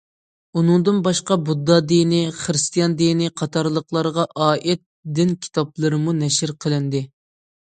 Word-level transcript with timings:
ئۇنىڭدىن 0.59 0.95
باشقا، 1.07 1.35
بۇددا 1.49 1.75
دىنى، 1.91 2.21
خىرىستىيان 2.39 2.95
دىنى 3.01 3.27
قاتارلىقلارغا 3.43 4.25
ئائىت 4.47 4.83
دىن 5.21 5.37
كىتابلىرىمۇ 5.45 6.17
نەشر 6.25 6.57
قىلىندى. 6.67 7.05